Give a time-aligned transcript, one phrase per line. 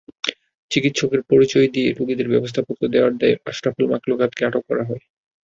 [0.71, 5.03] চিকিৎসকের পরিচয় দিয়ে রোগীদের ব্যবস্থাপত্র দেওয়ার দায়ে আশরাফুল মাখলুকাতকে আটক করা হয়।